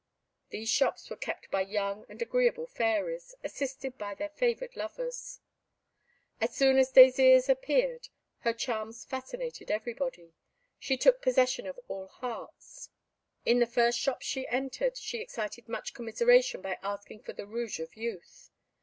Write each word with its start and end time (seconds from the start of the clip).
These 0.49 0.67
shops 0.69 1.11
were 1.11 1.15
kept 1.15 1.51
by 1.51 1.61
young 1.61 2.07
and 2.09 2.19
agreeable 2.23 2.65
fairies, 2.65 3.35
assisted 3.43 3.99
by 3.99 4.15
their 4.15 4.29
favoured 4.29 4.75
lovers. 4.75 5.41
As 6.39 6.55
soon 6.55 6.79
as 6.79 6.91
Désirs 6.91 7.47
appeared, 7.47 8.09
her 8.39 8.51
charms 8.51 9.05
fascinated 9.05 9.69
everybody. 9.69 10.33
She 10.79 10.97
took 10.97 11.21
possession 11.21 11.67
of 11.67 11.79
all 11.87 12.07
hearts. 12.07 12.89
In 13.45 13.59
the 13.59 13.67
first 13.67 13.99
shops 13.99 14.25
she 14.25 14.47
entered 14.47 14.97
she 14.97 15.19
excited 15.19 15.69
much 15.69 15.93
commiseration 15.93 16.63
by 16.63 16.79
asking 16.81 17.21
for 17.21 17.33
the 17.33 17.45
Rouge 17.45 17.79
of 17.79 17.95
Youth. 17.95 18.49